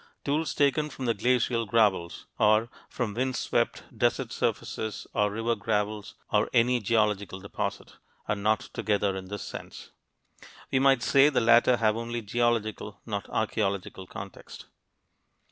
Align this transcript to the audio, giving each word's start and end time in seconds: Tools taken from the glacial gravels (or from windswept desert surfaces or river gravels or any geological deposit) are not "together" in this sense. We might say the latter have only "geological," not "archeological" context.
Tools 0.23 0.55
taken 0.55 0.89
from 0.89 1.05
the 1.05 1.13
glacial 1.13 1.67
gravels 1.67 2.25
(or 2.39 2.69
from 2.89 3.13
windswept 3.13 3.83
desert 3.95 4.31
surfaces 4.31 5.05
or 5.13 5.29
river 5.29 5.55
gravels 5.55 6.15
or 6.31 6.49
any 6.53 6.79
geological 6.79 7.39
deposit) 7.39 7.97
are 8.27 8.35
not 8.35 8.61
"together" 8.73 9.15
in 9.15 9.27
this 9.27 9.43
sense. 9.43 9.91
We 10.71 10.79
might 10.79 11.03
say 11.03 11.29
the 11.29 11.39
latter 11.39 11.77
have 11.77 11.95
only 11.95 12.23
"geological," 12.23 12.99
not 13.05 13.29
"archeological" 13.29 14.07
context. 14.07 14.65